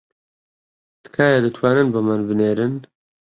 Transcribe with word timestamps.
تکایە 1.03 1.39
دەتوانن 1.45 1.87
بۆمان 1.93 2.21
بنێرن 2.29 2.73